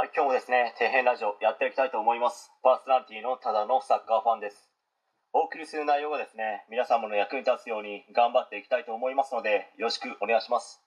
[0.00, 2.48] はい、今日もですね、底辺ラジオやっていきたいと思います。
[2.64, 4.72] パーソナリティのただのサッカーファンです。
[5.36, 10.80] お送りする内容がですね、皆様の役に立つように頑張っていきたいと思いますので、よろしくお願いします。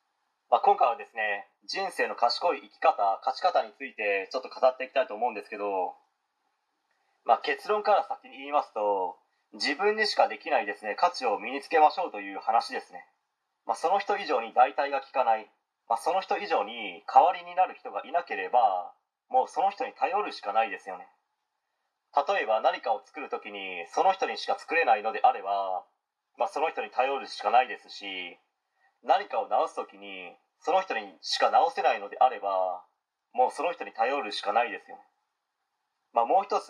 [0.49, 5.93] まあ、今回はですね、人生の賢い生き方、勝ち方についてちょっと語っていきたいと思うんですけど、
[7.21, 9.21] まあ、結論から先に言いますと、
[9.53, 13.05] 自分にしかできないですね、価値を身につけましょうという話ですね。
[13.67, 15.45] まあ、その人以上に代替が効かない、
[15.87, 18.91] まあ、その人以上に代わりになる人がいなければ
[19.29, 21.07] もうその人に頼るしかないですよね。
[22.13, 25.83] 例えば何かを作る時にその人にしか作れないのであれば、
[26.37, 28.05] まあ、その人に頼るしかないですし
[29.03, 32.85] 何かを直す時にその人にしか直せないのであれば
[33.33, 35.01] もうその人に頼るしかないですよね、
[36.13, 36.69] まあ、もう一つ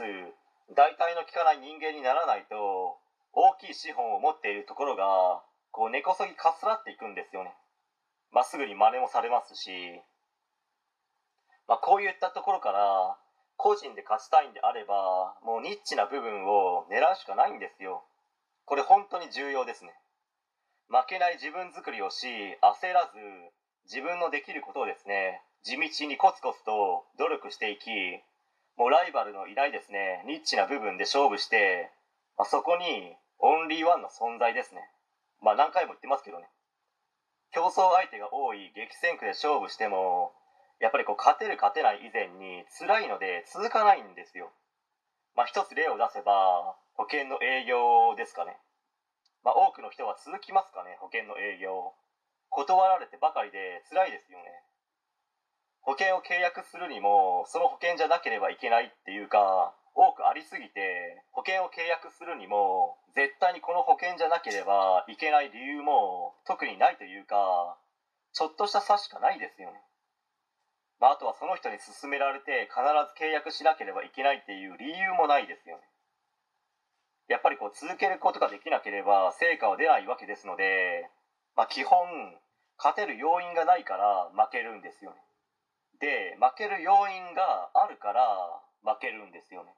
[0.72, 2.56] 代替の効かない人間にならないと
[3.36, 7.52] 大きい資本を持っているところがこう根こそぎかすらっていくんですよね。
[8.32, 9.70] まっすぐに真似もされますし、
[11.68, 13.18] まあ、こういったところから
[13.58, 18.04] 個人で勝ちたいんであればもうニッチな部分を狙うしかないんですよ。
[18.66, 19.94] これ本当に重要ですね。
[20.90, 22.28] 負けない自分作りをし
[22.62, 23.18] 焦らず
[23.86, 27.88] 自分のできることをですね地道にコツコツと努力していき
[28.76, 30.24] もうライバルのいないですね。
[30.28, 31.92] ニッチな部分で勝負して、
[32.38, 34.82] まあ、そこにオンリーワンの存在ですね。
[35.42, 36.50] まあ何回も言ってますけどね。
[37.54, 40.34] 競争相手が多い激戦区で勝負しても
[40.84, 44.52] やっぱりこう勝てる勝てない以前に辛いので続かないんですよ。
[45.34, 48.60] まあ一つ例を出せば保険の営業ですかね。
[49.48, 51.96] まあ多くの人は続きますかね保険の営業。
[52.52, 54.46] 断られてばかりで辛いですよね。
[55.82, 67.78] 保険を契約するにもその保険じゃなければいけないっていうか多くありすぎて保険を契約するにも絶対にこの保険じゃなければいけない理由も特にないというか
[68.32, 69.82] ちょっとした差しかないですよね、
[71.04, 75.84] まあ、あとはその人に勧められて必ず契約しなければいけないっていう理由もないですよね。
[77.28, 81.12] やっぱりこう続けることができなければ成果は出ないわけですので、
[81.60, 82.08] まあ、基本
[82.80, 85.20] 勝てる要因がないから負けるんですよね。
[86.00, 88.24] で負ける要因があるから
[88.88, 89.76] 負けるんですよね。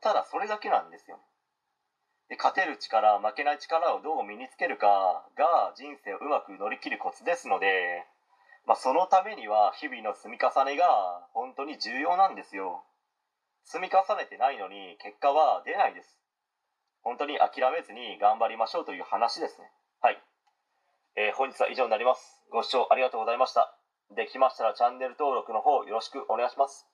[0.00, 1.18] ただそれだけなんですよ
[2.28, 8.06] で勝てる力負けない力をどう身につけるかが人生をうまく乗り切るコツですので、
[8.66, 12.82] まあ、そのためには日々の積み重ねが本当に重要なんですよ。
[13.64, 16.18] 積み重ねてないのに結果は出ないです。
[17.02, 19.70] 本当に諦めずに頑張りましょうという話ですね。
[20.02, 20.20] はい、
[21.14, 22.42] えー本日は以上になります。
[22.50, 23.78] ご視聴ありがとうございました。
[24.10, 26.84] できましたらチャンネル登録の方よろしくお願いします。